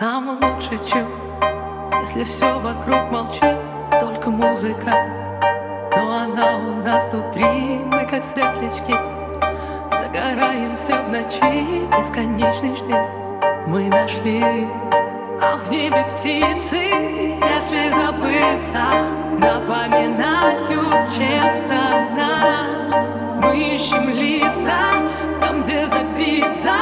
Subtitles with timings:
[0.00, 1.06] Самый лучший чу,
[2.00, 3.58] если все вокруг молчит,
[4.00, 4.94] только музыка.
[5.94, 7.44] Но она у нас внутри,
[7.84, 8.96] мы как светлячки,
[9.92, 12.96] загораемся в ночи, бесконечный штиль.
[13.66, 14.66] Мы нашли,
[15.42, 18.80] а в небе птицы, если забыться,
[19.38, 20.66] напоминают
[21.14, 23.04] чем-то нас.
[23.42, 24.80] Мы ищем лица
[25.40, 26.72] там, где забиться,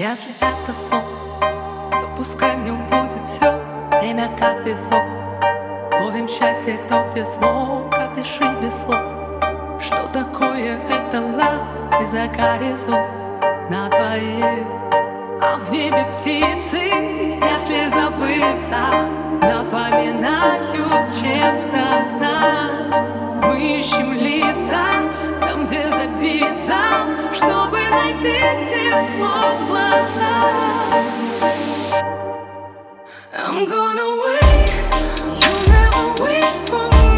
[0.00, 1.02] Если это сон,
[1.40, 3.60] то пускай в нем будет все
[4.00, 5.02] Время как песок.
[6.00, 7.92] Ловим счастье, кто где смог.
[7.92, 9.02] Опиши без слов
[9.78, 10.29] Что такое
[10.66, 13.06] это лав И за горизонт
[13.70, 14.66] на двоих.
[15.42, 18.78] А в небе птицы Если забыться
[19.40, 20.70] Напоминают
[21.20, 21.84] чем-то
[22.20, 23.06] нас.
[23.42, 24.84] Мы ищем лица
[25.40, 26.76] Там, где забиться
[27.34, 30.80] Чтобы найти тепло в глазах.
[33.32, 34.70] I'm gonna wait.
[35.40, 37.09] You'll never wait for me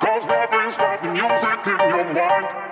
[0.00, 2.67] Cause nothing stops the music in your mind.